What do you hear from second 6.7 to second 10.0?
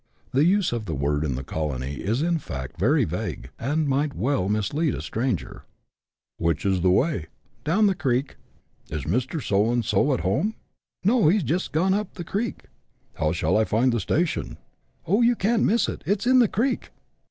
the way?"—" Down the creek."" Is Mr. so and